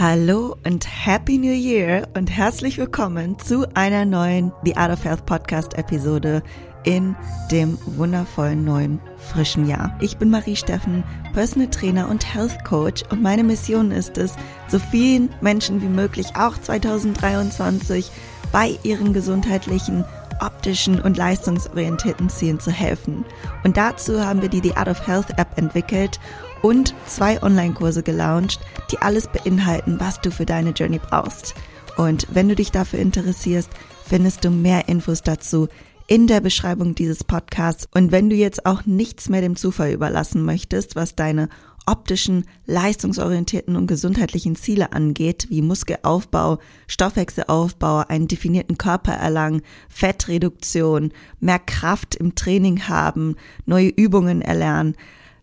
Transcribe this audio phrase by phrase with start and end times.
[0.00, 5.26] Hallo und Happy New Year und herzlich willkommen zu einer neuen The Art of Health
[5.26, 6.44] Podcast Episode
[6.84, 7.16] in
[7.50, 9.98] dem wundervollen neuen frischen Jahr.
[10.00, 11.02] Ich bin Marie Steffen,
[11.32, 14.36] Personal Trainer und Health Coach und meine Mission ist es,
[14.68, 18.12] so vielen Menschen wie möglich auch 2023
[18.52, 20.04] bei ihren gesundheitlichen
[20.40, 23.24] optischen und leistungsorientierten Zielen zu helfen.
[23.64, 26.20] Und dazu haben wir die The Art of Health App entwickelt
[26.62, 28.60] und zwei Online-Kurse gelauncht,
[28.90, 31.54] die alles beinhalten, was du für deine Journey brauchst.
[31.96, 33.70] Und wenn du dich dafür interessierst,
[34.04, 35.68] findest du mehr Infos dazu
[36.06, 37.86] in der Beschreibung dieses Podcasts.
[37.92, 41.48] Und wenn du jetzt auch nichts mehr dem Zufall überlassen möchtest, was deine
[41.88, 51.58] optischen, leistungsorientierten und gesundheitlichen Ziele angeht, wie Muskelaufbau, Stoffwechselaufbau, einen definierten Körper erlangen, Fettreduktion, mehr
[51.58, 54.96] Kraft im Training haben, neue Übungen erlernen,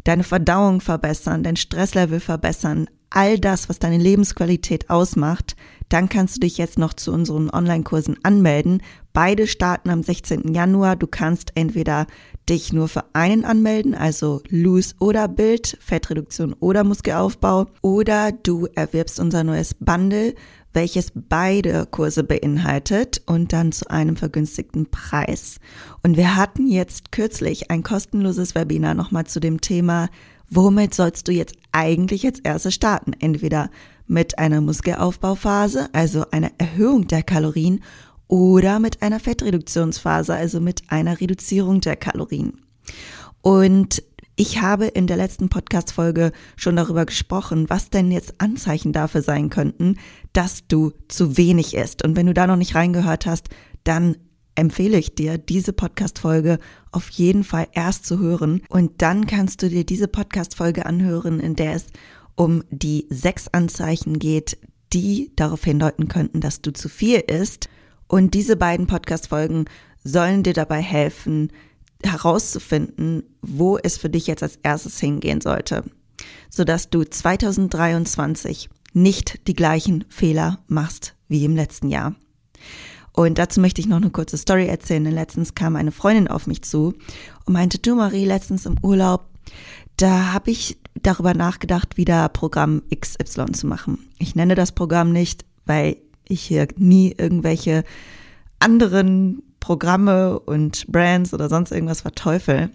[0.05, 5.55] deine Verdauung verbessern, dein Stresslevel verbessern, all das, was deine Lebensqualität ausmacht,
[5.89, 8.81] dann kannst du dich jetzt noch zu unseren Online-Kursen anmelden.
[9.14, 10.53] Beide starten am 16.
[10.53, 10.95] Januar.
[10.95, 12.08] Du kannst entweder
[12.50, 19.19] dich nur für einen anmelden, also Loose oder Bild, Fettreduktion oder Muskelaufbau, oder du erwirbst
[19.19, 20.36] unser neues Bundle,
[20.76, 25.59] welches beide Kurse beinhaltet und dann zu einem vergünstigten Preis.
[26.04, 30.09] Und wir hatten jetzt kürzlich ein kostenloses Webinar nochmal zu dem Thema,
[30.50, 33.14] womit sollst du jetzt eigentlich als erstes starten?
[33.14, 33.72] Entweder
[34.08, 37.81] mit einer Muskelaufbauphase, also einer Erhöhung der Kalorien,
[38.28, 42.62] oder mit einer Fettreduktionsphase, also mit einer Reduzierung der Kalorien.
[43.42, 44.03] Und
[44.36, 49.50] ich habe in der letzten Podcast-Folge schon darüber gesprochen, was denn jetzt Anzeichen dafür sein
[49.50, 49.98] könnten,
[50.36, 52.03] dass du zu wenig isst.
[52.03, 53.50] Und wenn du da noch nicht reingehört hast,
[53.83, 54.17] dann
[54.55, 56.59] empfehle ich dir, diese Podcast-Folge
[56.91, 58.61] auf jeden Fall erst zu hören.
[58.69, 61.88] Und dann kannst du dir diese Podcast-Folge anhören, in der es
[62.36, 64.58] um die sechs Anzeichen geht,
[64.91, 67.69] die darauf hindeuten könnten, dass du zu viel isst.
[68.08, 69.66] Und diese beiden Podcast-Folgen
[70.03, 71.52] sollen dir dabei helfen,
[72.03, 75.84] herauszufinden, wo es für dich jetzt als erstes hingehen sollte,
[76.50, 82.16] sodass du 2023 nicht die gleichen Fehler machst wie im letzten Jahr.
[83.11, 85.03] Und dazu möchte ich noch eine kurze Story erzählen.
[85.03, 86.94] Denn letztens kam eine Freundin auf mich zu
[87.45, 89.29] und meinte, du Marie, letztens im Urlaub,
[89.97, 94.00] da habe ich darüber nachgedacht, wieder Programm XY zu machen.
[94.17, 95.97] Ich nenne das Programm nicht, weil
[96.28, 97.84] ich hier nie irgendwelche
[98.59, 102.72] anderen Programme und Brands oder sonst irgendwas verteufel.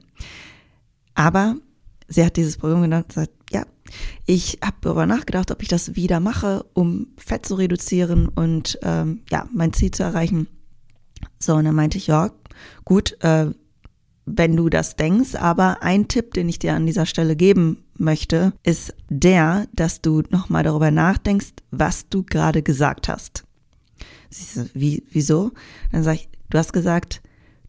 [1.15, 1.57] Aber
[2.09, 3.65] sie hat dieses Programm genannt und gesagt, ja,
[4.27, 9.23] ich habe darüber nachgedacht, ob ich das wieder mache, um Fett zu reduzieren und ähm,
[9.31, 10.49] ja, mein Ziel zu erreichen.
[11.39, 12.31] So, und dann meinte ich, ja,
[12.85, 13.47] gut, äh,
[14.27, 18.53] wenn du das denkst, aber ein Tipp, den ich dir an dieser Stelle geben möchte,
[18.63, 23.45] ist der, dass du nochmal darüber nachdenkst, was du gerade gesagt hast.
[24.31, 25.51] Sie so, wie, wieso?
[25.91, 27.23] Dann sage ich, Du hast gesagt,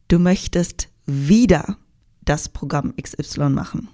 [0.08, 1.78] du möchtest wieder
[2.26, 3.90] das Programm XY machen.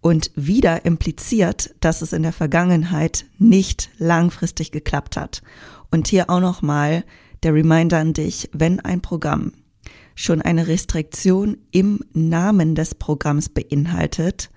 [0.00, 5.42] Und wieder impliziert, dass es in der Vergangenheit nicht langfristig geklappt hat.
[5.90, 7.04] Und hier auch nochmal
[7.42, 9.52] der Reminder an dich, wenn ein Programm
[10.14, 14.50] schon eine Restriktion im Namen des Programms beinhaltet,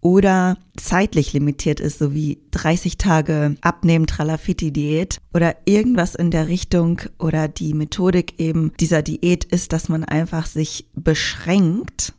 [0.00, 6.48] oder zeitlich limitiert ist, so wie 30 Tage abnehmen Tralafiti Diät oder irgendwas in der
[6.48, 12.14] Richtung oder die Methodik eben dieser Diät ist, dass man einfach sich beschränkt,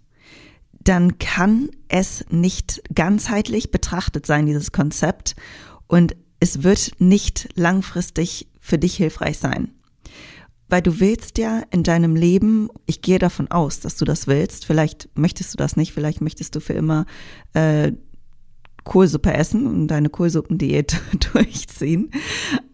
[0.82, 5.36] dann kann es nicht ganzheitlich betrachtet sein, dieses Konzept
[5.88, 9.72] und es wird nicht langfristig für dich hilfreich sein.
[10.70, 14.66] Weil du willst ja in deinem Leben, ich gehe davon aus, dass du das willst,
[14.66, 17.06] vielleicht möchtest du das nicht, vielleicht möchtest du für immer
[17.54, 17.92] äh,
[18.84, 21.02] Kohlsuppe essen und deine Kohlsuppendiät
[21.34, 22.12] durchziehen.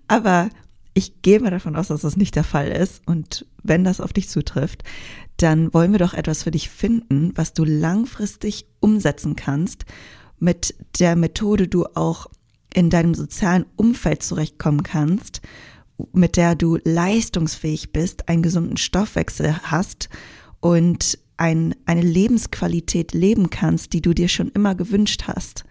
[0.08, 0.50] Aber
[0.96, 3.02] ich gehe mal davon aus, dass das nicht der Fall ist.
[3.06, 4.84] Und wenn das auf dich zutrifft,
[5.38, 9.86] dann wollen wir doch etwas für dich finden, was du langfristig umsetzen kannst,
[10.40, 12.28] mit der Methode du auch
[12.74, 15.42] in deinem sozialen Umfeld zurechtkommen kannst
[16.14, 20.09] mit der du leistungsfähig bist, einen gesunden Stoffwechsel hast
[20.59, 25.66] und ein, eine Lebensqualität leben kannst, die du dir schon immer gewünscht hast.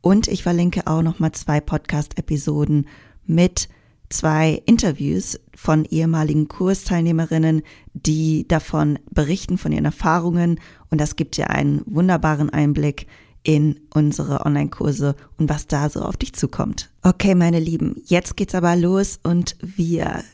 [0.00, 2.86] und ich verlinke auch nochmal zwei Podcast-Episoden
[3.26, 3.68] mit
[4.08, 7.62] zwei Interviews von ehemaligen Kursteilnehmerinnen,
[7.94, 10.60] die davon berichten, von ihren Erfahrungen.
[10.90, 13.06] Und das gibt dir einen wunderbaren Einblick
[13.42, 16.90] in unsere Online-Kurse und was da so auf dich zukommt.
[17.02, 20.24] Okay, meine Lieben, jetzt geht's aber los und wir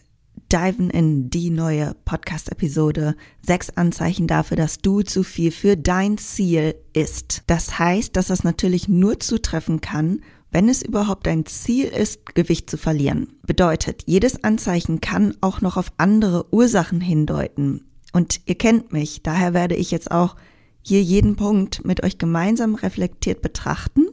[0.53, 3.17] diven in die neue Podcast-Episode.
[3.41, 7.43] Sechs Anzeichen dafür, dass du zu viel für dein Ziel isst.
[7.47, 10.21] Das heißt, dass das natürlich nur zutreffen kann,
[10.53, 13.29] wenn es überhaupt dein Ziel ist, Gewicht zu verlieren.
[13.45, 17.87] Bedeutet, jedes Anzeichen kann auch noch auf andere Ursachen hindeuten.
[18.13, 20.37] Und ihr kennt mich, daher werde ich jetzt auch
[20.83, 24.07] hier jeden Punkt mit euch gemeinsam reflektiert betrachten,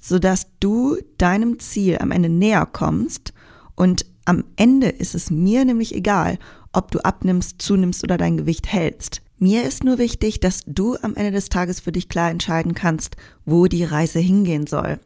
[0.00, 3.32] sodass du deinem Ziel am Ende näher kommst
[3.76, 6.38] und am Ende ist es mir nämlich egal,
[6.72, 9.22] ob du abnimmst, zunimmst oder dein Gewicht hältst.
[9.38, 13.16] Mir ist nur wichtig, dass du am Ende des Tages für dich klar entscheiden kannst,
[13.46, 15.00] wo die Reise hingehen soll.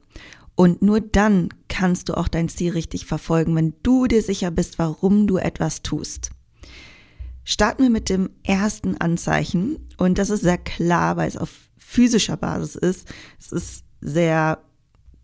[0.57, 4.79] Und nur dann kannst du auch dein Ziel richtig verfolgen, wenn du dir sicher bist,
[4.79, 6.31] warum du etwas tust.
[7.45, 12.37] Starten wir mit dem ersten Anzeichen und das ist sehr klar, weil es auf physischer
[12.37, 13.09] Basis ist.
[13.39, 14.59] Es ist sehr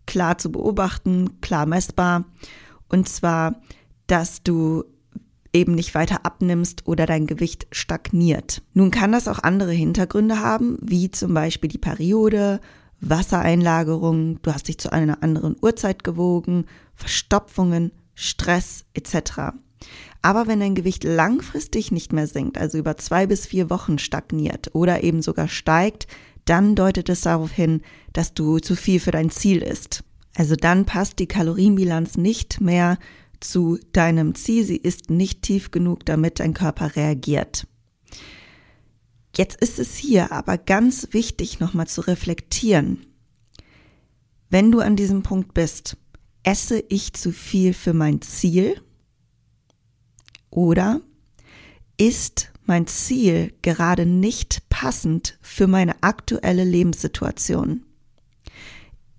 [0.05, 2.25] klar zu beobachten, klar messbar
[2.89, 3.61] und zwar,
[4.07, 4.83] dass du
[5.53, 8.61] eben nicht weiter abnimmst oder dein Gewicht stagniert.
[8.73, 12.61] Nun kann das auch andere Hintergründe haben, wie zum Beispiel die Periode,
[13.01, 16.65] Wassereinlagerung, du hast dich zu einer anderen Uhrzeit gewogen,
[16.95, 19.53] Verstopfungen, Stress etc.
[20.21, 24.69] Aber wenn dein Gewicht langfristig nicht mehr sinkt, also über zwei bis vier Wochen stagniert
[24.73, 26.07] oder eben sogar steigt,
[26.45, 27.81] dann deutet es darauf hin,
[28.13, 30.03] dass du zu viel für dein Ziel isst.
[30.35, 32.97] Also dann passt die Kalorienbilanz nicht mehr
[33.39, 37.65] zu deinem Ziel, sie ist nicht tief genug, damit dein Körper reagiert.
[39.35, 43.05] Jetzt ist es hier aber ganz wichtig, nochmal zu reflektieren.
[44.49, 45.97] Wenn du an diesem Punkt bist,
[46.43, 48.81] esse ich zu viel für mein Ziel?
[50.49, 51.01] Oder
[51.97, 57.85] ist mein Ziel gerade nicht passend für meine aktuelle Lebenssituation?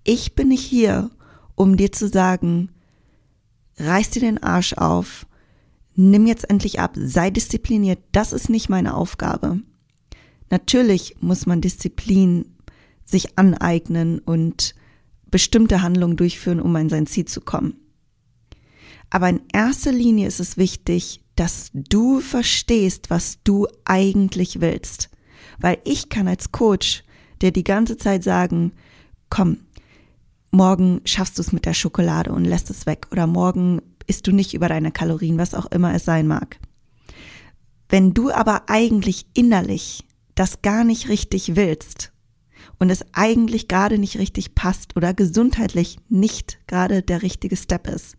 [0.03, 1.09] Ich bin nicht hier,
[1.55, 2.69] um dir zu sagen,
[3.77, 5.25] reiß dir den Arsch auf,
[5.95, 9.61] nimm jetzt endlich ab, sei diszipliniert, das ist nicht meine Aufgabe.
[10.53, 12.45] Natürlich muss man Disziplin
[13.03, 14.75] sich aneignen und
[15.31, 17.73] bestimmte Handlungen durchführen, um an sein Ziel zu kommen.
[19.09, 25.09] Aber in erster Linie ist es wichtig, dass du verstehst, was du eigentlich willst.
[25.57, 27.03] Weil ich kann als Coach
[27.41, 28.73] dir die ganze Zeit sagen,
[29.31, 29.57] komm,
[30.51, 34.31] morgen schaffst du es mit der Schokolade und lässt es weg oder morgen isst du
[34.31, 36.59] nicht über deine Kalorien, was auch immer es sein mag.
[37.89, 40.05] Wenn du aber eigentlich innerlich
[40.35, 42.11] das gar nicht richtig willst
[42.79, 48.15] und es eigentlich gerade nicht richtig passt oder gesundheitlich nicht gerade der richtige Step ist,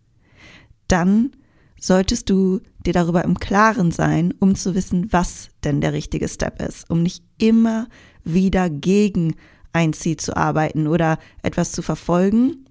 [0.87, 1.31] dann
[1.79, 6.61] solltest du dir darüber im Klaren sein, um zu wissen, was denn der richtige Step
[6.61, 7.87] ist, um nicht immer
[8.23, 9.35] wieder gegen
[9.73, 12.65] ein Ziel zu arbeiten oder etwas zu verfolgen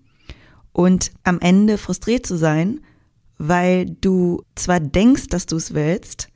[0.73, 2.80] und am Ende frustriert zu sein,
[3.38, 6.28] weil du zwar denkst, dass du es willst,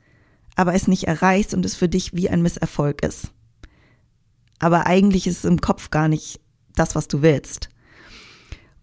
[0.59, 3.31] aber es nicht erreichst und es für dich wie ein Misserfolg ist.
[4.59, 6.41] Aber eigentlich ist es im Kopf gar nicht
[6.75, 7.69] das, was du willst.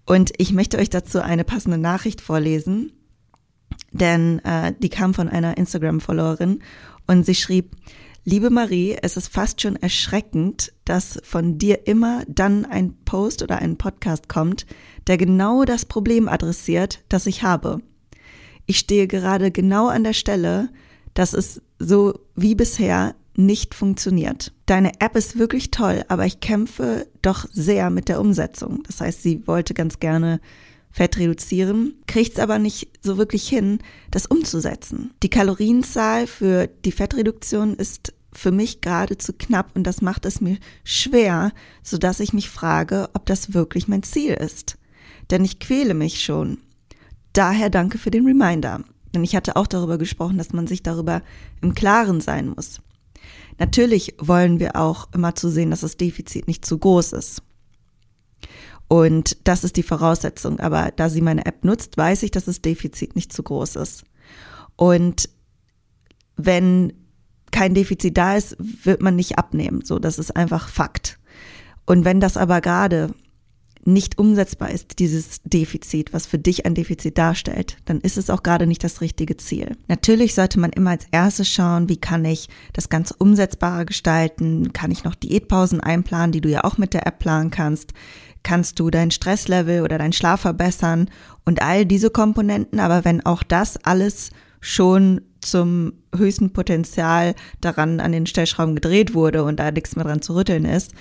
[0.06, 2.92] Und ich möchte euch dazu eine passende Nachricht vorlesen,
[3.92, 6.60] denn äh, die kam von einer Instagram-Followerin
[7.06, 7.76] und sie schrieb,
[8.24, 13.58] Liebe Marie, es ist fast schon erschreckend, dass von dir immer dann ein Post oder
[13.58, 14.64] ein Podcast kommt,
[15.08, 17.82] der genau das Problem adressiert, das ich habe.
[18.64, 20.70] Ich stehe gerade genau an der Stelle,
[21.16, 24.52] dass es so wie bisher nicht funktioniert.
[24.64, 28.82] Deine App ist wirklich toll, aber ich kämpfe doch sehr mit der Umsetzung.
[28.86, 30.40] Das heißt, sie wollte ganz gerne
[30.90, 33.80] Fett reduzieren, kriegt es aber nicht so wirklich hin,
[34.10, 35.12] das umzusetzen.
[35.22, 40.40] Die Kalorienzahl für die Fettreduktion ist für mich gerade zu knapp und das macht es
[40.40, 41.52] mir schwer,
[41.82, 44.78] so dass ich mich frage, ob das wirklich mein Ziel ist.
[45.30, 46.58] Denn ich quäle mich schon.
[47.32, 48.82] Daher danke für den Reminder.
[49.16, 51.22] Denn ich hatte auch darüber gesprochen, dass man sich darüber
[51.62, 52.82] im Klaren sein muss.
[53.58, 57.42] Natürlich wollen wir auch immer zu sehen, dass das Defizit nicht zu groß ist.
[58.88, 60.60] Und das ist die Voraussetzung.
[60.60, 64.04] Aber da sie meine App nutzt, weiß ich, dass das Defizit nicht zu groß ist.
[64.76, 65.30] Und
[66.36, 66.92] wenn
[67.50, 69.82] kein Defizit da ist, wird man nicht abnehmen.
[69.82, 71.18] So, das ist einfach Fakt.
[71.86, 73.14] Und wenn das aber gerade
[73.86, 78.42] nicht umsetzbar ist, dieses Defizit, was für dich ein Defizit darstellt, dann ist es auch
[78.42, 79.76] gerade nicht das richtige Ziel.
[79.88, 84.72] Natürlich sollte man immer als erstes schauen, wie kann ich das Ganze umsetzbarer gestalten?
[84.72, 87.92] Kann ich noch Diätpausen einplanen, die du ja auch mit der App planen kannst?
[88.42, 91.10] Kannst du dein Stresslevel oder deinen Schlaf verbessern
[91.44, 92.80] und all diese Komponenten?
[92.80, 99.44] Aber wenn auch das alles schon zum höchsten Potenzial daran an den Stellschrauben gedreht wurde
[99.44, 100.92] und da nichts mehr dran zu rütteln ist,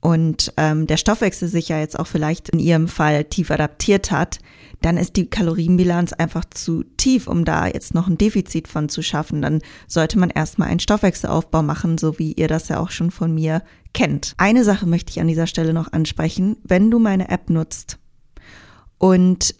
[0.00, 4.38] und ähm, der Stoffwechsel sich ja jetzt auch vielleicht in ihrem Fall tief adaptiert hat,
[4.80, 9.02] dann ist die Kalorienbilanz einfach zu tief, um da jetzt noch ein Defizit von zu
[9.02, 9.42] schaffen.
[9.42, 13.34] Dann sollte man erstmal einen Stoffwechselaufbau machen, so wie ihr das ja auch schon von
[13.34, 13.62] mir
[13.92, 14.34] kennt.
[14.36, 16.56] Eine Sache möchte ich an dieser Stelle noch ansprechen.
[16.62, 17.98] Wenn du meine App nutzt
[18.98, 19.56] und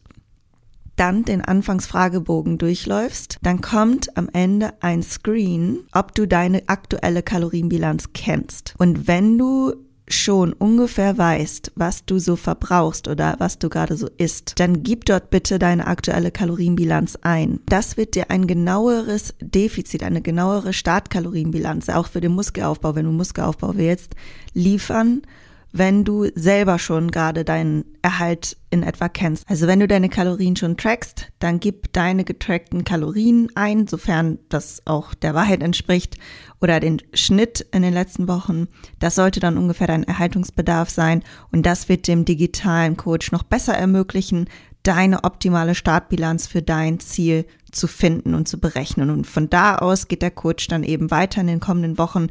[0.95, 8.13] dann den Anfangsfragebogen durchläufst, dann kommt am Ende ein Screen, ob du deine aktuelle Kalorienbilanz
[8.15, 8.75] kennst.
[8.79, 9.75] Und wenn du
[10.11, 15.05] schon ungefähr weißt, was du so verbrauchst oder was du gerade so isst, dann gib
[15.05, 17.61] dort bitte deine aktuelle Kalorienbilanz ein.
[17.67, 23.13] Das wird dir ein genaueres Defizit, eine genauere Startkalorienbilanz, auch für den Muskelaufbau, wenn du
[23.13, 24.15] Muskelaufbau willst,
[24.55, 25.23] liefern
[25.73, 29.49] wenn du selber schon gerade deinen Erhalt in etwa kennst.
[29.49, 34.83] Also wenn du deine Kalorien schon trackst, dann gib deine getrackten Kalorien ein, sofern das
[34.87, 36.17] auch der Wahrheit entspricht,
[36.61, 38.67] oder den Schnitt in den letzten Wochen.
[38.99, 41.23] Das sollte dann ungefähr dein Erhaltungsbedarf sein
[41.53, 44.49] und das wird dem digitalen Coach noch besser ermöglichen,
[44.83, 49.11] deine optimale Startbilanz für dein Ziel zu finden und zu berechnen.
[49.11, 52.29] Und von da aus geht der Coach dann eben weiter in den kommenden Wochen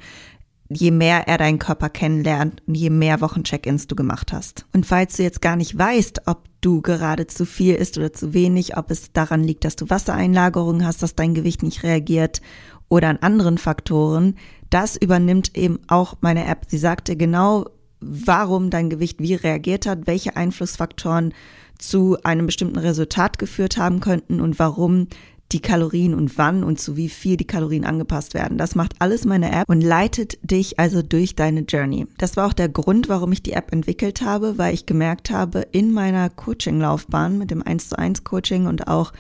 [0.69, 4.65] je mehr er deinen Körper kennenlernt und je mehr Wochencheck-ins du gemacht hast.
[4.73, 8.33] Und falls du jetzt gar nicht weißt, ob du gerade zu viel isst oder zu
[8.33, 12.41] wenig, ob es daran liegt, dass du Wassereinlagerungen hast, dass dein Gewicht nicht reagiert
[12.89, 14.35] oder an anderen Faktoren,
[14.69, 16.65] das übernimmt eben auch meine App.
[16.67, 17.65] Sie sagte genau,
[17.99, 21.33] warum dein Gewicht wie reagiert hat, welche Einflussfaktoren
[21.77, 25.07] zu einem bestimmten Resultat geführt haben könnten und warum
[25.51, 28.57] die Kalorien und wann und zu wie viel die Kalorien angepasst werden.
[28.57, 32.07] Das macht alles meine App und leitet dich also durch deine Journey.
[32.17, 35.61] Das war auch der Grund, warum ich die App entwickelt habe, weil ich gemerkt habe,
[35.71, 39.13] in meiner Coaching-Laufbahn mit dem 1 zu 1 Coaching und auch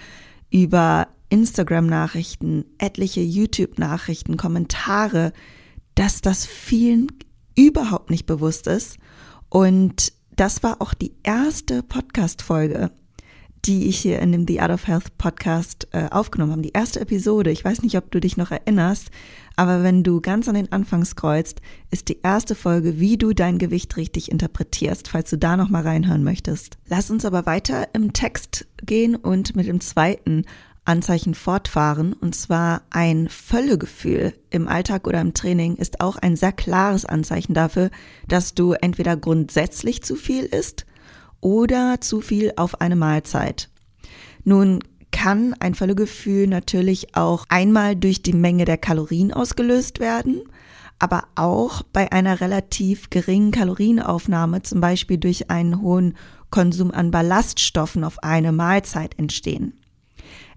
[0.49, 5.33] über Instagram-Nachrichten, etliche YouTube-Nachrichten, Kommentare,
[5.95, 7.07] dass das vielen
[7.55, 8.97] überhaupt nicht bewusst ist.
[9.49, 12.91] Und das war auch die erste Podcast-Folge,
[13.65, 16.61] die ich hier in dem The Art of Health Podcast äh, aufgenommen habe.
[16.61, 17.51] Die erste Episode.
[17.51, 19.09] Ich weiß nicht, ob du dich noch erinnerst,
[19.55, 21.61] aber wenn du ganz an den Anfang scrollst,
[21.91, 25.81] ist die erste Folge, wie du dein Gewicht richtig interpretierst, falls du da noch mal
[25.81, 26.77] reinhören möchtest.
[26.87, 30.45] Lass uns aber weiter im Text gehen und mit dem zweiten
[30.87, 32.13] Anzeichen fortfahren.
[32.13, 37.53] Und zwar ein Völlegefühl im Alltag oder im Training ist auch ein sehr klares Anzeichen
[37.53, 37.89] dafür,
[38.27, 40.85] dass du entweder grundsätzlich zu viel isst
[41.41, 43.69] oder zu viel auf eine Mahlzeit.
[44.43, 44.79] Nun
[45.11, 50.41] kann ein Völlegefühl natürlich auch einmal durch die Menge der Kalorien ausgelöst werden,
[50.99, 56.15] aber auch bei einer relativ geringen Kalorienaufnahme, zum Beispiel durch einen hohen
[56.49, 59.73] Konsum an Ballaststoffen auf eine Mahlzeit entstehen.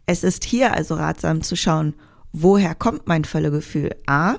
[0.06, 1.94] Es ist hier also ratsam zu schauen,
[2.32, 3.94] woher kommt mein Völlegefühl?
[4.06, 4.37] A,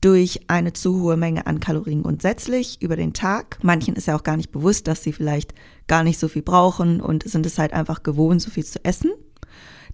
[0.00, 3.58] durch eine zu hohe Menge an Kalorien grundsätzlich über den Tag.
[3.62, 5.54] Manchen ist ja auch gar nicht bewusst, dass sie vielleicht
[5.86, 9.10] gar nicht so viel brauchen und sind es halt einfach gewohnt, so viel zu essen.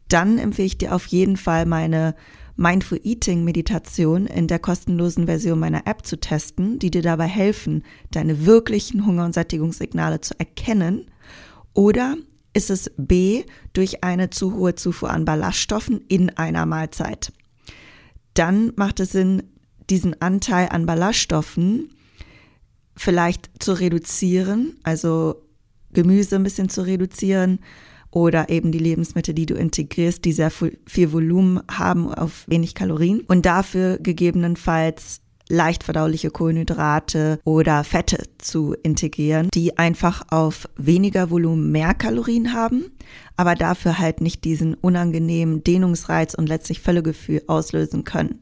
[0.09, 2.15] Dann empfehle ich dir auf jeden Fall meine
[2.57, 7.83] Mindful Eating Meditation in der kostenlosen Version meiner App zu testen, die dir dabei helfen,
[8.11, 11.07] deine wirklichen Hunger- und Sättigungssignale zu erkennen.
[11.73, 12.17] Oder
[12.53, 17.33] ist es B durch eine zu hohe Zufuhr an Ballaststoffen in einer Mahlzeit?
[18.35, 19.54] Dann macht es Sinn,
[19.91, 21.91] diesen Anteil an Ballaststoffen
[22.97, 25.43] vielleicht zu reduzieren, also
[25.93, 27.61] Gemüse ein bisschen zu reduzieren
[28.11, 33.23] oder eben die Lebensmittel, die du integrierst, die sehr viel Volumen haben auf wenig Kalorien
[33.27, 41.71] und dafür gegebenenfalls leicht verdauliche Kohlenhydrate oder Fette zu integrieren, die einfach auf weniger Volumen
[41.71, 42.85] mehr Kalorien haben,
[43.37, 48.41] aber dafür halt nicht diesen unangenehmen Dehnungsreiz und letztlich Völlegefühl auslösen können.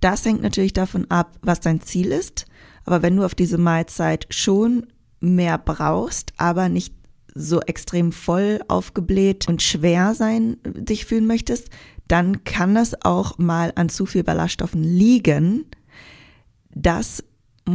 [0.00, 2.46] Das hängt natürlich davon ab, was dein Ziel ist.
[2.84, 4.86] Aber wenn du auf diese Mahlzeit schon
[5.20, 6.94] mehr brauchst, aber nicht
[7.34, 11.68] so extrem voll aufgebläht und schwer sein, dich fühlen möchtest,
[12.08, 15.66] dann kann das auch mal an zu viel Ballaststoffen liegen.
[16.74, 17.22] Das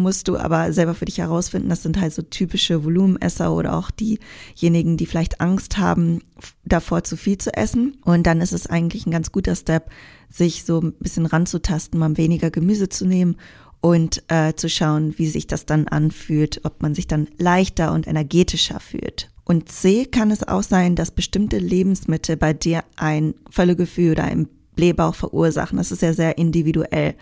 [0.02, 1.70] musst du aber selber für dich herausfinden.
[1.70, 6.22] Das sind halt so typische Volumenesser oder auch diejenigen, die vielleicht Angst haben,
[6.64, 7.98] davor zu viel zu essen.
[8.04, 9.90] Und dann ist es eigentlich ein ganz guter Step,
[10.30, 13.38] sich so ein bisschen ranzutasten, mal weniger Gemüse zu nehmen
[13.82, 18.08] und äh, zu schauen, wie sich das dann anfühlt, ob man sich dann leichter und
[18.08, 19.30] energetischer fühlt.
[19.44, 24.48] Und C kann es auch sein, dass bestimmte Lebensmittel bei dir ein Völlegefühl oder ein
[24.76, 25.78] Blähbauch verursachen.
[25.78, 27.16] Das ist ja sehr individuell.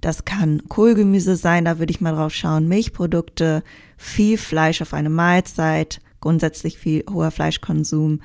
[0.00, 3.62] Das kann Kohlgemüse sein, da würde ich mal drauf schauen, Milchprodukte,
[3.96, 8.20] viel Fleisch auf eine Mahlzeit, grundsätzlich viel hoher Fleischkonsum,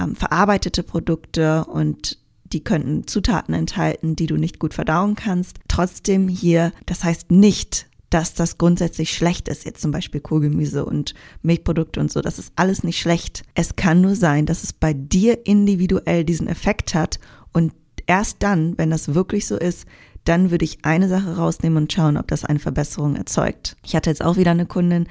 [0.00, 2.18] ähm, verarbeitete Produkte und
[2.52, 5.58] die könnten Zutaten enthalten, die du nicht gut verdauen kannst.
[5.68, 11.14] Trotzdem hier, das heißt nicht, dass das grundsätzlich schlecht ist, jetzt zum Beispiel Kohlgemüse und
[11.40, 13.42] Milchprodukte und so, das ist alles nicht schlecht.
[13.54, 17.18] Es kann nur sein, dass es bei dir individuell diesen Effekt hat
[17.54, 17.72] und
[18.06, 19.86] erst dann, wenn das wirklich so ist,
[20.24, 23.76] dann würde ich eine Sache rausnehmen und schauen, ob das eine Verbesserung erzeugt.
[23.84, 25.06] Ich hatte jetzt auch wieder eine Kundin,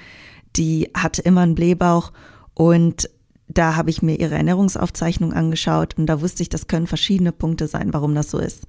[0.55, 2.11] die hatte immer einen Blähbauch
[2.53, 3.09] und
[3.47, 7.67] da habe ich mir ihre Ernährungsaufzeichnung angeschaut und da wusste ich, das können verschiedene Punkte
[7.67, 8.65] sein, warum das so ist.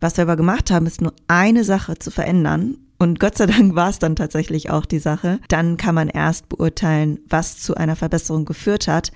[0.00, 2.76] Was wir aber gemacht haben, ist nur eine Sache zu verändern.
[2.98, 5.38] Und Gott sei Dank war es dann tatsächlich auch die Sache.
[5.48, 9.12] Dann kann man erst beurteilen, was zu einer Verbesserung geführt hat.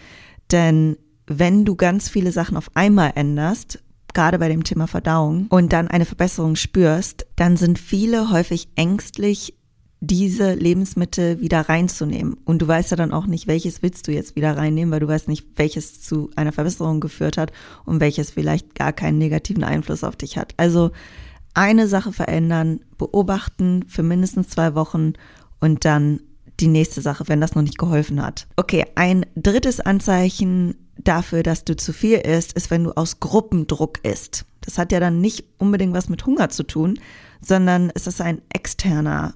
[0.53, 3.83] Denn wenn du ganz viele Sachen auf einmal änderst,
[4.17, 9.55] gerade bei dem Thema Verdauung, und dann eine Verbesserung spürst, dann sind viele häufig ängstlich,
[10.01, 12.35] diese Lebensmittel wieder reinzunehmen.
[12.45, 15.09] Und du weißt ja dann auch nicht, welches willst du jetzt wieder reinnehmen, weil du
[15.09, 17.53] weißt nicht, welches zu einer Verbesserung geführt hat
[17.85, 20.55] und welches vielleicht gar keinen negativen Einfluss auf dich hat.
[20.57, 20.91] Also
[21.55, 25.15] eine Sache verändern, beobachten für mindestens zwei Wochen
[25.61, 26.21] und dann
[26.61, 28.47] die nächste Sache, wenn das noch nicht geholfen hat.
[28.57, 34.05] Okay, ein drittes Anzeichen dafür, dass du zu viel isst, ist, wenn du aus Gruppendruck
[34.05, 34.45] isst.
[34.61, 36.99] Das hat ja dann nicht unbedingt was mit Hunger zu tun,
[37.41, 39.35] sondern es ist ein externer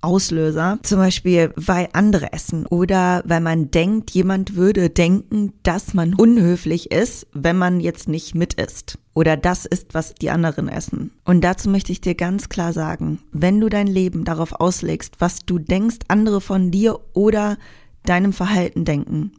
[0.00, 6.14] Auslöser, zum Beispiel weil andere essen oder weil man denkt, jemand würde denken, dass man
[6.14, 11.10] unhöflich ist, wenn man jetzt nicht mit isst oder das ist, was die anderen essen.
[11.24, 15.40] Und dazu möchte ich dir ganz klar sagen, wenn du dein Leben darauf auslegst, was
[15.40, 17.56] du denkst, andere von dir oder
[18.04, 19.32] deinem Verhalten denken,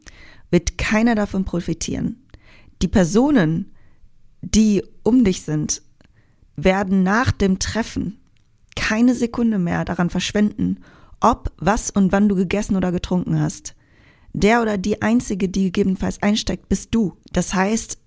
[0.50, 2.26] wird keiner davon profitieren.
[2.82, 3.72] Die Personen,
[4.42, 5.82] die um dich sind,
[6.56, 8.18] werden nach dem Treffen
[8.76, 10.78] keine Sekunde mehr daran verschwenden,
[11.20, 13.74] ob, was und wann du gegessen oder getrunken hast.
[14.32, 17.16] Der oder die Einzige, die gegebenenfalls einsteigt, bist du.
[17.32, 17.98] Das heißt,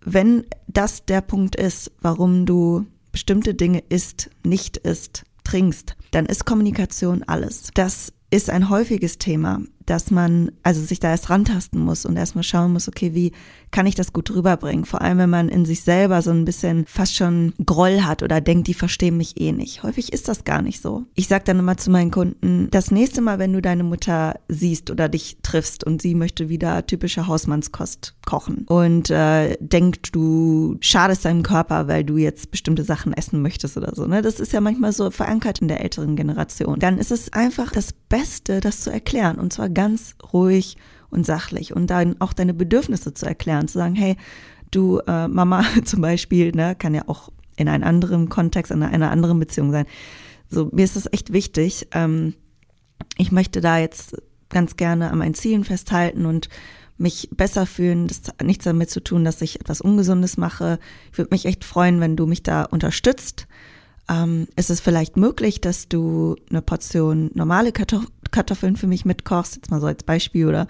[0.00, 6.44] wenn das der Punkt ist, warum du bestimmte Dinge isst, nicht isst, trinkst, dann ist
[6.44, 7.70] Kommunikation alles.
[7.74, 12.44] Das ist ein häufiges Thema dass man also sich da erst rantasten muss und erstmal
[12.44, 13.32] schauen muss, okay, wie
[13.70, 14.84] kann ich das gut rüberbringen?
[14.84, 18.40] Vor allem, wenn man in sich selber so ein bisschen fast schon Groll hat oder
[18.40, 19.82] denkt, die verstehen mich eh nicht.
[19.82, 21.04] Häufig ist das gar nicht so.
[21.14, 24.90] Ich sage dann immer zu meinen Kunden, das nächste Mal, wenn du deine Mutter siehst
[24.90, 31.24] oder dich triffst und sie möchte wieder typische Hausmannskost kochen und äh, denkt, du schadest
[31.24, 34.06] deinem Körper, weil du jetzt bestimmte Sachen essen möchtest oder so.
[34.06, 34.22] Ne?
[34.22, 36.78] Das ist ja manchmal so verankert in der älteren Generation.
[36.78, 40.76] Dann ist es einfach das Beste, das zu erklären und zwar ganz ruhig
[41.10, 44.16] und sachlich und dann auch deine Bedürfnisse zu erklären, zu sagen, hey,
[44.70, 49.10] du äh, Mama zum Beispiel, ne, kann ja auch in einem anderen Kontext, in einer
[49.10, 49.86] anderen Beziehung sein.
[50.50, 51.88] So, mir ist das echt wichtig.
[51.92, 52.34] Ähm,
[53.16, 54.16] ich möchte da jetzt
[54.48, 56.48] ganz gerne an meinen Zielen festhalten und
[56.96, 58.06] mich besser fühlen.
[58.06, 60.78] Das hat nichts damit zu tun, dass ich etwas Ungesundes mache.
[61.12, 63.46] Ich würde mich echt freuen, wenn du mich da unterstützt.
[64.08, 69.70] Ähm, ist es vielleicht möglich, dass du eine Portion normale Kartoffeln für mich mitkochst, jetzt
[69.70, 70.66] mal so als Beispiel, oder ein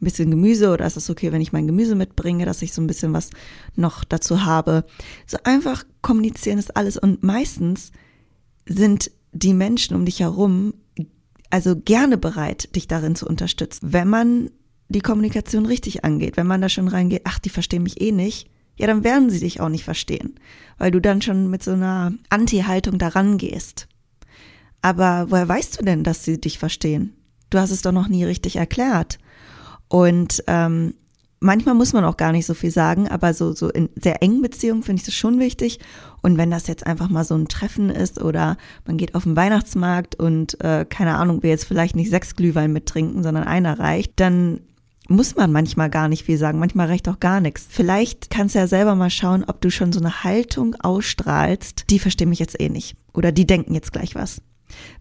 [0.00, 2.88] bisschen Gemüse, oder ist es okay, wenn ich mein Gemüse mitbringe, dass ich so ein
[2.88, 3.30] bisschen was
[3.76, 4.84] noch dazu habe?
[5.26, 6.96] So einfach kommunizieren ist alles.
[6.96, 7.92] Und meistens
[8.66, 10.74] sind die Menschen um dich herum
[11.52, 13.92] also gerne bereit, dich darin zu unterstützen.
[13.92, 14.50] Wenn man
[14.88, 18.48] die Kommunikation richtig angeht, wenn man da schon reingeht, ach, die verstehen mich eh nicht,
[18.76, 20.34] ja, dann werden sie dich auch nicht verstehen,
[20.78, 23.86] weil du dann schon mit so einer Anti-Haltung daran gehst.
[24.80, 27.14] Aber woher weißt du denn, dass sie dich verstehen?
[27.50, 29.18] Du hast es doch noch nie richtig erklärt.
[29.88, 30.94] Und ähm,
[31.38, 34.42] manchmal muss man auch gar nicht so viel sagen, aber so, so in sehr engen
[34.42, 35.78] Beziehungen finde ich das schon wichtig.
[36.22, 38.56] Und wenn das jetzt einfach mal so ein Treffen ist oder
[38.86, 42.72] man geht auf den Weihnachtsmarkt und äh, keine Ahnung, wir jetzt vielleicht nicht sechs Glühwein
[42.72, 44.60] mittrinken, sondern einer reicht, dann
[45.08, 47.66] muss man manchmal gar nicht viel sagen, manchmal reicht auch gar nichts.
[47.68, 51.98] Vielleicht kannst du ja selber mal schauen, ob du schon so eine Haltung ausstrahlst, die
[51.98, 54.40] verstehen mich jetzt eh nicht oder die denken jetzt gleich was.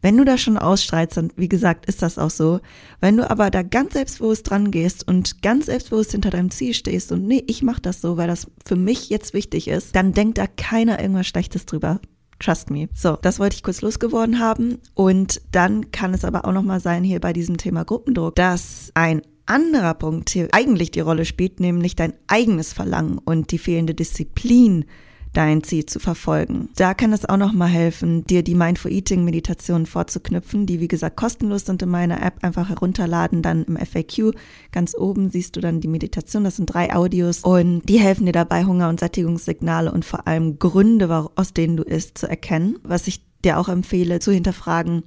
[0.01, 2.59] Wenn du da schon ausstrahlst, dann, wie gesagt, ist das auch so.
[2.99, 7.11] Wenn du aber da ganz selbstbewusst dran gehst und ganz selbstbewusst hinter deinem Ziel stehst
[7.11, 10.37] und nee, ich mach das so, weil das für mich jetzt wichtig ist, dann denkt
[10.37, 12.01] da keiner irgendwas Schlechtes drüber.
[12.39, 12.89] Trust me.
[12.93, 14.79] So, das wollte ich kurz losgeworden haben.
[14.95, 19.21] Und dann kann es aber auch nochmal sein hier bei diesem Thema Gruppendruck, dass ein
[19.51, 24.85] anderer Punkt hier eigentlich die Rolle spielt, nämlich dein eigenes Verlangen und die fehlende Disziplin,
[25.33, 26.69] dein Ziel zu verfolgen.
[26.75, 30.87] Da kann es auch noch mal helfen, dir die Mindful Eating Meditationen vorzuknüpfen, die wie
[30.87, 32.43] gesagt kostenlos sind in meiner App.
[32.43, 34.33] Einfach herunterladen, dann im FAQ
[34.71, 36.43] ganz oben siehst du dann die Meditation.
[36.43, 40.59] Das sind drei Audios und die helfen dir dabei, Hunger- und Sättigungssignale und vor allem
[40.59, 42.79] Gründe, aus denen du isst, zu erkennen.
[42.83, 45.03] Was ich dir auch empfehle, zu hinterfragen,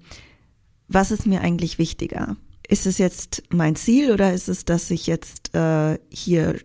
[0.89, 2.37] was ist mir eigentlich wichtiger?
[2.69, 6.57] Ist es jetzt mein Ziel oder ist es, dass ich jetzt äh, hier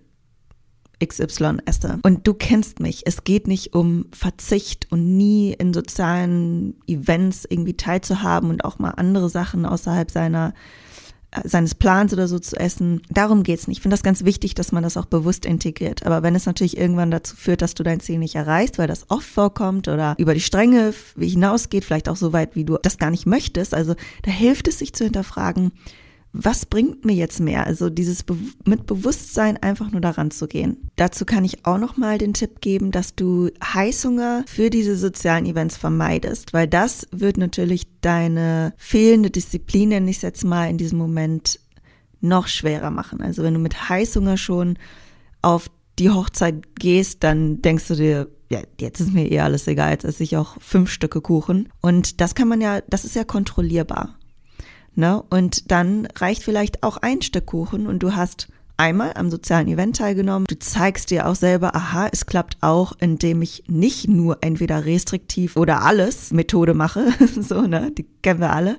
[1.05, 1.99] XY esse.
[2.03, 3.03] Und du kennst mich.
[3.05, 8.91] Es geht nicht um Verzicht und nie in sozialen Events irgendwie teilzuhaben und auch mal
[8.91, 10.53] andere Sachen außerhalb seiner
[11.43, 13.01] seines Plans oder so zu essen.
[13.09, 13.77] Darum geht's nicht.
[13.77, 16.05] Ich finde das ganz wichtig, dass man das auch bewusst integriert.
[16.05, 19.05] Aber wenn es natürlich irgendwann dazu führt, dass du dein Ziel nicht erreichst, weil das
[19.09, 23.11] oft vorkommt oder über die Stränge hinausgeht, vielleicht auch so weit, wie du das gar
[23.11, 25.71] nicht möchtest, also da hilft es sich zu hinterfragen,
[26.31, 27.65] was bringt mir jetzt mehr?
[27.65, 30.89] Also dieses Be mit Bewusstsein einfach nur daran zu gehen.
[30.95, 35.45] Dazu kann ich auch noch mal den Tipp geben, dass du Heißhunger für diese sozialen
[35.45, 40.77] Events vermeidest, weil das wird natürlich deine fehlende Disziplin, nenne ich es jetzt mal in
[40.77, 41.59] diesem Moment,
[42.21, 43.21] noch schwerer machen.
[43.21, 44.77] Also wenn du mit Heißhunger schon
[45.41, 49.91] auf die Hochzeit gehst, dann denkst du dir, ja, jetzt ist mir eh alles egal,
[49.91, 51.69] jetzt esse ich auch fünf Stücke Kuchen.
[51.81, 54.18] Und das kann man ja, das ist ja kontrollierbar.
[54.95, 55.23] Ne?
[55.29, 58.47] Und dann reicht vielleicht auch ein Stück Kuchen und du hast
[58.79, 60.45] einmal am sozialen Event teilgenommen.
[60.47, 65.57] Du zeigst dir auch selber, aha, es klappt auch, indem ich nicht nur entweder restriktiv
[65.57, 67.07] oder alles Methode mache,
[67.39, 68.77] so, ne, die kennen wir alle,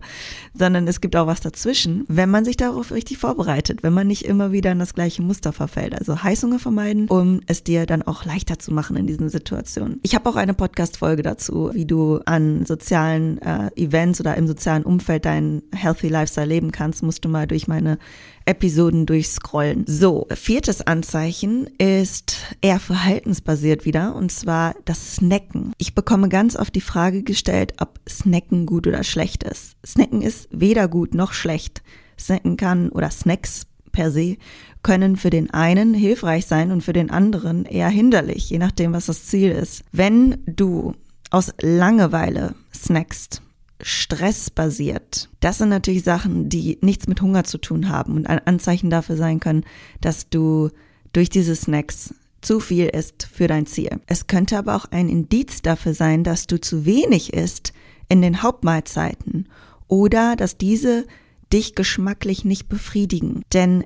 [0.55, 4.25] sondern es gibt auch was dazwischen, wenn man sich darauf richtig vorbereitet, wenn man nicht
[4.25, 5.95] immer wieder in das gleiche Muster verfällt.
[5.95, 10.01] Also Heißhunger vermeiden, um es dir dann auch leichter zu machen in diesen Situationen.
[10.03, 14.83] Ich habe auch eine Podcast-Folge dazu, wie du an sozialen äh, Events oder im sozialen
[14.83, 17.99] Umfeld deinen Healthy Lifestyle leben kannst, musst du mal durch meine
[18.47, 19.85] Episoden durchscrollen.
[19.93, 25.73] So, viertes Anzeichen ist eher verhaltensbasiert wieder und zwar das Snacken.
[25.79, 29.75] Ich bekomme ganz oft die Frage gestellt, ob Snacken gut oder schlecht ist.
[29.85, 31.83] Snacken ist weder gut noch schlecht.
[32.17, 34.37] Snacken kann oder Snacks per se
[34.85, 39.07] können für den einen hilfreich sein und für den anderen eher hinderlich, je nachdem, was
[39.07, 39.83] das Ziel ist.
[39.91, 40.95] Wenn du
[41.33, 43.43] aus Langeweile snackst,
[43.83, 45.29] stressbasiert.
[45.41, 49.17] Das sind natürlich Sachen, die nichts mit Hunger zu tun haben und ein Anzeichen dafür
[49.17, 49.65] sein können,
[50.01, 50.71] dass du
[51.13, 54.01] durch diese Snacks zu viel isst für dein Ziel.
[54.07, 57.73] Es könnte aber auch ein Indiz dafür sein, dass du zu wenig isst
[58.09, 59.49] in den Hauptmahlzeiten
[59.89, 61.07] oder dass diese
[61.53, 63.43] dich geschmacklich nicht befriedigen.
[63.53, 63.85] Denn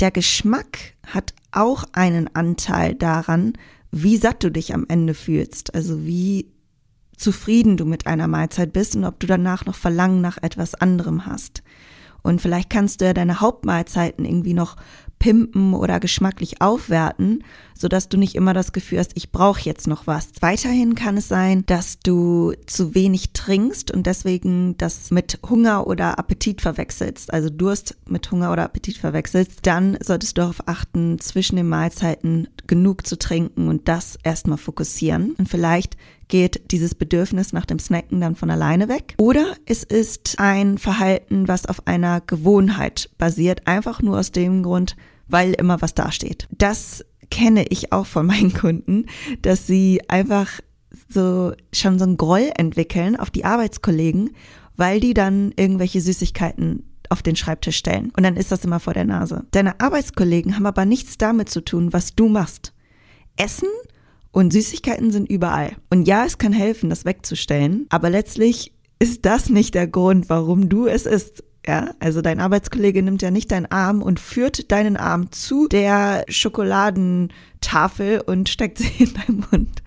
[0.00, 3.52] der Geschmack hat auch einen Anteil daran,
[3.90, 6.51] wie satt du dich am Ende fühlst, also wie
[7.22, 11.26] zufrieden du mit einer Mahlzeit bist und ob du danach noch Verlangen nach etwas anderem
[11.26, 11.62] hast.
[12.22, 14.76] Und vielleicht kannst du ja deine Hauptmahlzeiten irgendwie noch
[15.18, 17.44] pimpen oder geschmacklich aufwerten,
[17.78, 20.30] so dass du nicht immer das Gefühl hast, ich brauche jetzt noch was.
[20.40, 26.18] Weiterhin kann es sein, dass du zu wenig trinkst und deswegen das mit Hunger oder
[26.18, 29.60] Appetit verwechselst, also Durst mit Hunger oder Appetit verwechselst.
[29.62, 35.36] Dann solltest du darauf achten, zwischen den Mahlzeiten genug zu trinken und das erstmal fokussieren.
[35.38, 35.96] Und vielleicht
[36.32, 39.14] geht dieses Bedürfnis nach dem Snacken dann von alleine weg.
[39.18, 44.96] Oder es ist ein Verhalten, was auf einer Gewohnheit basiert, einfach nur aus dem Grund,
[45.28, 46.48] weil immer was dasteht.
[46.50, 49.04] Das kenne ich auch von meinen Kunden,
[49.42, 50.48] dass sie einfach
[51.10, 54.30] so schon so ein Groll entwickeln auf die Arbeitskollegen,
[54.74, 58.10] weil die dann irgendwelche Süßigkeiten auf den Schreibtisch stellen.
[58.16, 59.44] Und dann ist das immer vor der Nase.
[59.50, 62.72] Deine Arbeitskollegen haben aber nichts damit zu tun, was du machst.
[63.36, 63.68] Essen
[64.32, 65.76] und Süßigkeiten sind überall.
[65.90, 70.68] Und ja, es kann helfen, das wegzustellen, aber letztlich ist das nicht der Grund, warum
[70.68, 71.44] du es isst.
[71.66, 76.24] Ja, also dein Arbeitskollege nimmt ja nicht deinen Arm und führt deinen Arm zu der
[76.28, 79.82] Schokoladentafel und steckt sie in deinen Mund.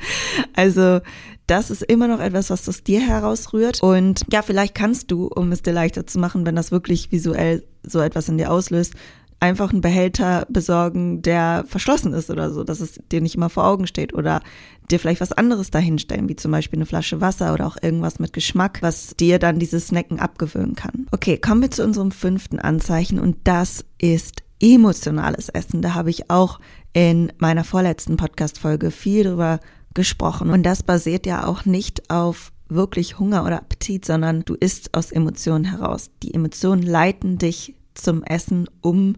[0.53, 1.01] Also
[1.47, 3.81] das ist immer noch etwas, was aus dir herausrührt.
[3.81, 7.63] Und ja, vielleicht kannst du, um es dir leichter zu machen, wenn das wirklich visuell
[7.83, 8.93] so etwas in dir auslöst,
[9.39, 13.65] einfach einen Behälter besorgen, der verschlossen ist oder so, dass es dir nicht immer vor
[13.65, 14.41] Augen steht oder
[14.89, 18.33] dir vielleicht was anderes dahinstellen, wie zum Beispiel eine Flasche Wasser oder auch irgendwas mit
[18.33, 21.07] Geschmack, was dir dann dieses Snacken abgewöhnen kann.
[21.11, 25.81] Okay, kommen wir zu unserem fünften Anzeichen und das ist emotionales Essen.
[25.81, 26.59] Da habe ich auch
[26.93, 29.59] in meiner vorletzten Podcast-Folge viel drüber
[29.93, 34.93] gesprochen und das basiert ja auch nicht auf wirklich Hunger oder Appetit, sondern du isst
[34.93, 36.09] aus Emotionen heraus.
[36.23, 39.15] Die Emotionen leiten dich zum Essen, um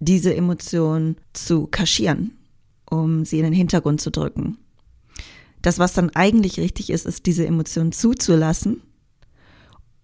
[0.00, 2.36] diese Emotion zu kaschieren,
[2.88, 4.58] um sie in den Hintergrund zu drücken.
[5.62, 8.82] das, was dann eigentlich richtig ist, ist diese Emotion zuzulassen,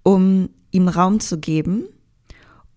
[0.02, 1.84] um ihm Raum zu geben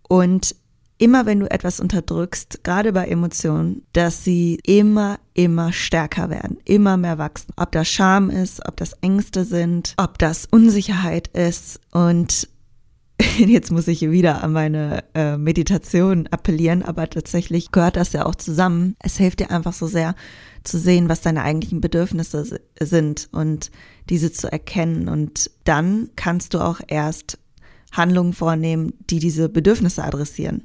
[0.07, 0.55] und
[0.97, 6.97] immer wenn du etwas unterdrückst, gerade bei Emotionen, dass sie immer, immer stärker werden, immer
[6.97, 7.51] mehr wachsen.
[7.55, 11.79] Ob das Scham ist, ob das Ängste sind, ob das Unsicherheit ist.
[11.91, 12.49] Und
[13.37, 18.35] jetzt muss ich wieder an meine äh, Meditation appellieren, aber tatsächlich gehört das ja auch
[18.35, 18.95] zusammen.
[18.99, 20.15] Es hilft dir einfach so sehr
[20.63, 23.71] zu sehen, was deine eigentlichen Bedürfnisse sind und
[24.09, 25.09] diese zu erkennen.
[25.09, 27.39] Und dann kannst du auch erst
[27.91, 30.63] Handlungen vornehmen, die diese Bedürfnisse adressieren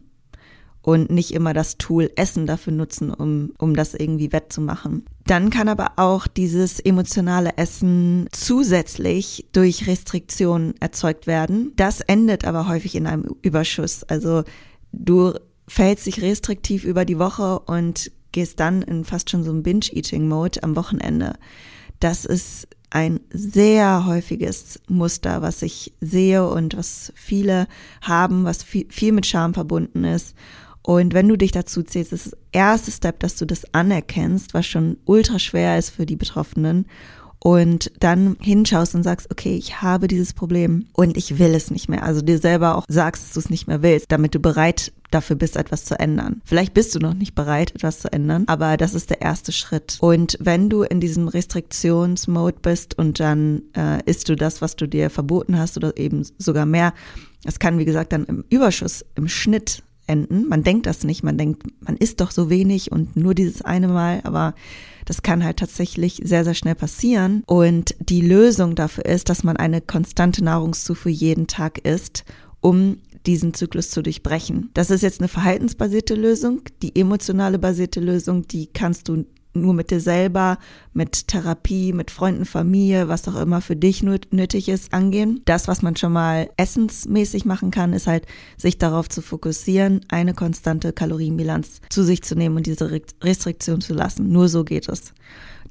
[0.83, 5.07] und nicht immer das Tool Essen dafür nutzen, um, um das irgendwie wettzumachen.
[5.27, 11.73] Dann kann aber auch dieses emotionale Essen zusätzlich durch Restriktionen erzeugt werden.
[11.77, 14.03] Das endet aber häufig in einem Überschuss.
[14.05, 14.43] Also
[14.93, 15.35] du
[15.69, 20.63] fällst dich restriktiv über die Woche und gehst dann in fast schon so ein Binge-Eating-Mode
[20.63, 21.35] am Wochenende.
[22.01, 27.69] Das ist ein sehr häufiges Muster, was ich sehe und was viele
[28.03, 30.35] haben, was viel, viel mit Scham verbunden ist.
[30.83, 34.67] Und wenn du dich dazu zählst, ist das erste Step, dass du das anerkennst, was
[34.67, 36.87] schon ultra schwer ist für die Betroffenen
[37.45, 41.89] und dann hinschaust und sagst, okay, ich habe dieses Problem und ich will es nicht
[41.89, 42.05] mehr.
[42.05, 45.35] Also dir selber auch sagst, dass du es nicht mehr willst, damit du bereit dafür
[45.35, 46.41] bist, etwas zu ändern.
[46.45, 49.99] Vielleicht bist du noch nicht bereit, etwas zu ändern, aber das ist der erste Schritt.
[50.01, 54.87] Und wenn du in diesem Restriktionsmode bist und dann äh, isst du das, was du
[54.87, 56.95] dir verboten hast oder eben sogar mehr,
[57.43, 60.49] das kann, wie gesagt, dann im Überschuss, im Schnitt enden.
[60.49, 63.89] Man denkt das nicht, man denkt, man isst doch so wenig und nur dieses eine
[63.89, 64.55] Mal, aber
[65.05, 67.43] das kann halt tatsächlich sehr, sehr schnell passieren.
[67.47, 72.25] Und die Lösung dafür ist, dass man eine konstante Nahrungszufuhr jeden Tag isst,
[72.61, 74.71] um diesen Zyklus zu durchbrechen.
[74.75, 76.63] Das ist jetzt eine verhaltensbasierte Lösung.
[76.83, 80.59] Die emotionale basierte Lösung, die kannst du nur mit dir selber,
[80.93, 85.41] mit Therapie, mit Freunden, Familie, was auch immer für dich nötig ist, angehen.
[85.45, 90.35] Das, was man schon mal essensmäßig machen kann, ist halt, sich darauf zu fokussieren, eine
[90.35, 92.91] konstante Kalorienbilanz zu sich zu nehmen und diese
[93.23, 94.31] Restriktion zu lassen.
[94.31, 95.13] Nur so geht es.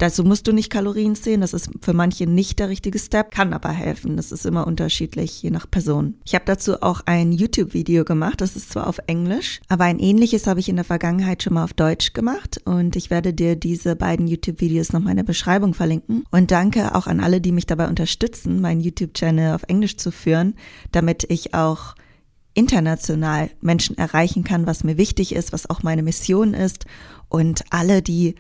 [0.01, 3.53] Dazu musst du nicht Kalorien zählen, das ist für manche nicht der richtige Step, kann
[3.53, 4.17] aber helfen.
[4.17, 6.15] Das ist immer unterschiedlich, je nach Person.
[6.25, 10.47] Ich habe dazu auch ein YouTube-Video gemacht, das ist zwar auf Englisch, aber ein ähnliches
[10.47, 13.95] habe ich in der Vergangenheit schon mal auf Deutsch gemacht und ich werde dir diese
[13.95, 16.23] beiden YouTube-Videos nochmal in der Beschreibung verlinken.
[16.31, 20.55] Und danke auch an alle, die mich dabei unterstützen, meinen YouTube-Channel auf Englisch zu führen,
[20.91, 21.93] damit ich auch
[22.55, 26.87] international Menschen erreichen kann, was mir wichtig ist, was auch meine Mission ist.
[27.29, 28.33] Und alle, die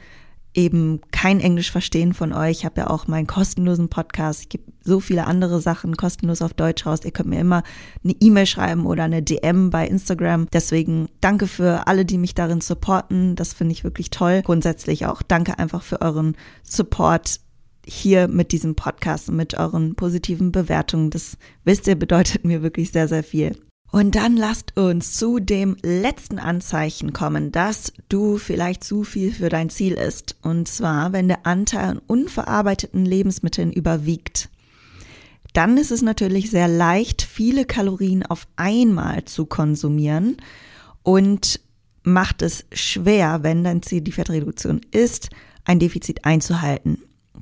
[0.53, 2.59] eben kein Englisch verstehen von euch.
[2.59, 4.41] Ich habe ja auch meinen kostenlosen Podcast.
[4.41, 6.99] Ich gebe so viele andere Sachen kostenlos auf Deutsch raus.
[7.05, 7.63] Ihr könnt mir immer
[8.03, 10.47] eine E-Mail schreiben oder eine DM bei Instagram.
[10.51, 13.35] Deswegen danke für alle, die mich darin supporten.
[13.35, 14.41] Das finde ich wirklich toll.
[14.43, 17.39] Grundsätzlich auch danke einfach für euren Support
[17.85, 21.09] hier mit diesem Podcast und mit euren positiven Bewertungen.
[21.09, 23.55] Das wisst ihr, bedeutet mir wirklich sehr, sehr viel.
[23.91, 29.49] Und dann lasst uns zu dem letzten Anzeichen kommen, dass du vielleicht zu viel für
[29.49, 30.37] dein Ziel isst.
[30.41, 34.49] Und zwar, wenn der Anteil an unverarbeiteten Lebensmitteln überwiegt.
[35.53, 40.37] Dann ist es natürlich sehr leicht, viele Kalorien auf einmal zu konsumieren
[41.03, 41.59] und
[42.03, 45.29] macht es schwer, wenn dein Ziel die Fettreduktion ist,
[45.65, 46.99] ein Defizit einzuhalten.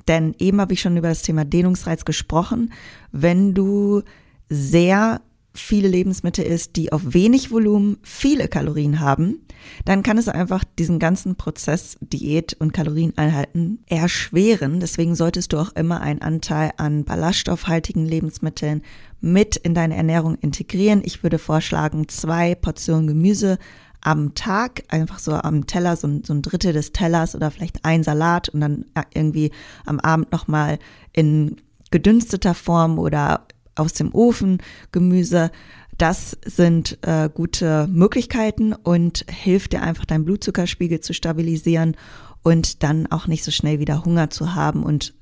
[0.08, 2.72] Denn eben habe ich schon über das Thema Dehnungsreiz gesprochen.
[3.12, 4.02] Wenn du
[4.48, 5.20] sehr
[5.52, 9.46] viele Lebensmittel isst, die auf wenig Volumen viele Kalorien haben,
[9.84, 14.80] dann kann es einfach diesen ganzen Prozess Diät und Kalorieneinhalten erschweren.
[14.80, 18.82] Deswegen solltest du auch immer einen Anteil an ballaststoffhaltigen Lebensmitteln
[19.20, 21.02] mit in deine Ernährung integrieren.
[21.04, 23.58] Ich würde vorschlagen, zwei Portionen Gemüse
[24.00, 27.84] am Tag, einfach so am Teller, so ein, so ein Drittel des Tellers oder vielleicht
[27.84, 29.50] ein Salat und dann irgendwie
[29.84, 30.78] am Abend nochmal
[31.12, 31.56] in
[31.90, 34.58] gedünsteter Form oder aus dem Ofen
[34.92, 35.50] Gemüse.
[35.98, 41.96] Das sind äh, gute Möglichkeiten und hilft dir einfach deinen Blutzuckerspiegel zu stabilisieren
[42.42, 45.14] und dann auch nicht so schnell wieder Hunger zu haben und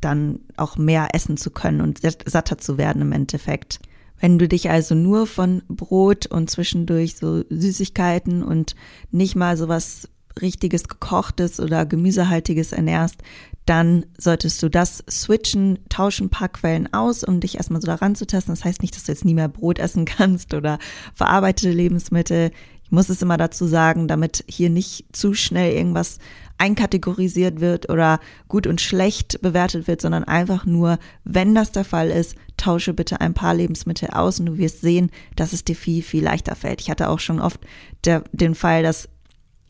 [0.00, 3.80] dann auch mehr essen zu können und satter zu werden im Endeffekt.
[4.18, 8.74] Wenn du dich also nur von Brot und zwischendurch so Süßigkeiten und
[9.10, 10.08] nicht mal sowas
[10.40, 13.16] richtiges gekochtes oder gemüsehaltiges ernährst,
[13.66, 18.14] dann solltest du das switchen, tauschen ein paar Quellen aus, um dich erstmal so daran
[18.14, 18.54] zu testen.
[18.54, 20.78] Das heißt nicht, dass du jetzt nie mehr Brot essen kannst oder
[21.14, 22.50] verarbeitete Lebensmittel.
[22.84, 26.18] Ich muss es immer dazu sagen, damit hier nicht zu schnell irgendwas
[26.58, 32.10] einkategorisiert wird oder gut und schlecht bewertet wird, sondern einfach nur, wenn das der Fall
[32.10, 36.02] ist, tausche bitte ein paar Lebensmittel aus und du wirst sehen, dass es dir viel,
[36.02, 36.80] viel leichter fällt.
[36.80, 37.60] Ich hatte auch schon oft
[38.04, 39.08] der, den Fall, dass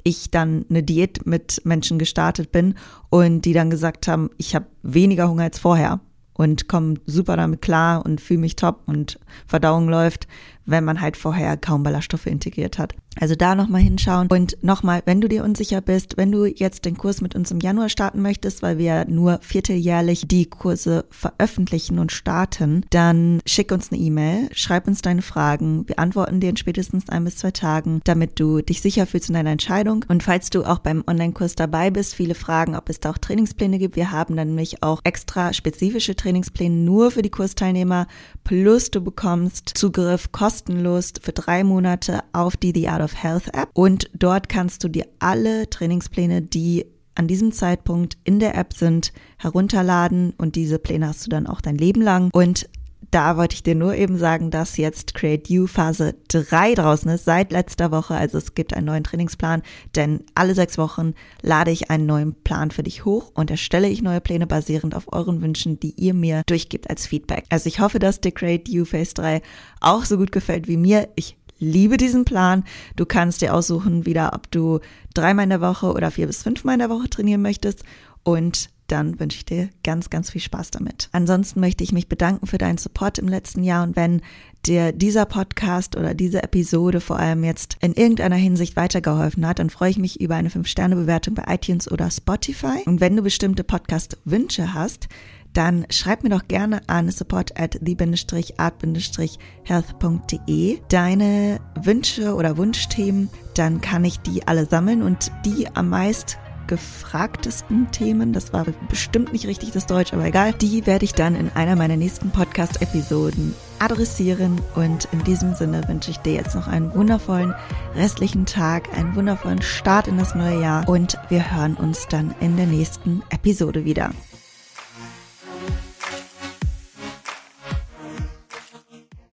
[0.05, 2.75] ich dann eine Diät mit Menschen gestartet bin
[3.11, 6.01] und die dann gesagt haben, ich habe weniger Hunger als vorher
[6.35, 10.27] und komme super damit klar und fühle mich top und Verdauung läuft,
[10.65, 12.95] wenn man halt vorher kaum Ballaststoffe integriert hat.
[13.21, 14.29] Also da nochmal hinschauen.
[14.31, 17.61] Und nochmal, wenn du dir unsicher bist, wenn du jetzt den Kurs mit uns im
[17.61, 23.93] Januar starten möchtest, weil wir nur vierteljährlich die Kurse veröffentlichen und starten, dann schick uns
[23.93, 28.01] eine E-Mail, schreib uns deine Fragen, wir antworten dir in spätestens ein bis zwei Tagen,
[28.05, 30.05] damit du dich sicher fühlst in deiner Entscheidung.
[30.09, 33.79] Und falls du auch beim Online-Kurs dabei bist, viele Fragen, ob es da auch Trainingspläne
[33.79, 38.07] gibt, wir haben dann nämlich auch extra spezifische Trainingspläne nur für die Kursteilnehmer,
[38.45, 43.71] plus du bekommst Zugriff kostenlos für drei Monate auf die The Art of Health App
[43.75, 49.13] und dort kannst du dir alle Trainingspläne, die an diesem Zeitpunkt in der App sind,
[49.39, 52.69] herunterladen und diese Pläne hast du dann auch dein Leben lang und
[53.13, 57.27] da wollte ich dir nur eben sagen, dass jetzt Create You Phase 3 draußen ist,
[57.27, 58.15] seit letzter Woche.
[58.15, 59.63] Also es gibt einen neuen Trainingsplan,
[59.95, 61.13] denn alle sechs Wochen
[61.43, 65.13] lade ich einen neuen Plan für dich hoch und erstelle ich neue Pläne basierend auf
[65.13, 67.45] euren Wünschen, die ihr mir durchgibt als Feedback.
[67.51, 69.43] Also ich hoffe, dass dir Create You Phase 3
[69.81, 71.09] auch so gut gefällt wie mir.
[71.15, 72.65] Ich liebe diesen Plan.
[72.97, 74.81] Du kannst dir aussuchen, wieder, ob du
[75.15, 77.85] dreimal in der Woche oder vier bis fünfmal in der Woche trainieren möchtest.
[78.25, 81.09] Und dann wünsche ich dir ganz, ganz viel Spaß damit.
[81.13, 84.21] Ansonsten möchte ich mich bedanken für deinen Support im letzten Jahr und wenn
[84.67, 89.71] dir dieser Podcast oder diese Episode vor allem jetzt in irgendeiner Hinsicht weitergeholfen hat, dann
[89.71, 92.83] freue ich mich über eine 5-Sterne-Bewertung bei iTunes oder Spotify.
[92.85, 95.09] Und wenn du bestimmte Podcast-Wünsche hast,
[95.53, 104.05] dann schreib mir doch gerne an support at the-art-health.de deine Wünsche oder Wunschthemen, dann kann
[104.05, 109.73] ich die alle sammeln und die am meist gefragtesten Themen, das war bestimmt nicht richtig
[109.73, 115.09] das Deutsch, aber egal, die werde ich dann in einer meiner nächsten Podcast-Episoden adressieren und
[115.13, 117.55] in diesem Sinne wünsche ich dir jetzt noch einen wundervollen
[117.95, 122.57] restlichen Tag, einen wundervollen Start in das neue Jahr und wir hören uns dann in
[122.57, 124.13] der nächsten Episode wieder.